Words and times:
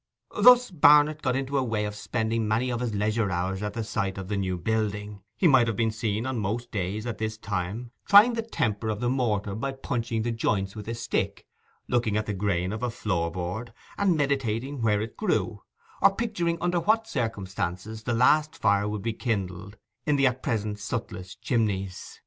Thus 0.41 0.71
Barnet 0.71 1.21
got 1.21 1.35
into 1.35 1.59
a 1.59 1.63
way 1.63 1.85
of 1.85 1.93
spending 1.93 2.47
many 2.47 2.71
of 2.71 2.79
his 2.79 2.95
leisure 2.95 3.29
hours 3.29 3.61
on 3.61 3.73
the 3.73 3.83
site 3.83 4.17
of 4.17 4.29
the 4.29 4.35
new 4.35 4.57
building, 4.57 5.09
and 5.09 5.21
he 5.37 5.47
might 5.47 5.67
have 5.67 5.75
been 5.75 5.91
seen 5.91 6.25
on 6.25 6.39
most 6.39 6.71
days 6.71 7.05
at 7.05 7.19
this 7.19 7.37
time 7.37 7.91
trying 8.07 8.33
the 8.33 8.41
temper 8.41 8.89
of 8.89 8.99
the 8.99 9.11
mortar 9.11 9.53
by 9.53 9.73
punching 9.73 10.23
the 10.23 10.31
joints 10.31 10.75
with 10.75 10.87
his 10.87 10.99
stick, 10.99 11.45
looking 11.87 12.17
at 12.17 12.25
the 12.25 12.33
grain 12.33 12.73
of 12.73 12.81
a 12.81 12.89
floor 12.89 13.29
board, 13.29 13.73
and 13.95 14.17
meditating 14.17 14.81
where 14.81 15.01
it 15.01 15.15
grew, 15.17 15.61
or 16.01 16.15
picturing 16.15 16.57
under 16.61 16.79
what 16.79 17.05
circumstances 17.07 18.01
the 18.01 18.13
last 18.15 18.55
fire 18.55 18.89
would 18.89 19.03
be 19.03 19.13
kindled 19.13 19.77
in 20.07 20.15
the 20.15 20.25
at 20.25 20.41
present 20.41 20.79
sootless 20.79 21.35
chimneys. 21.35 22.19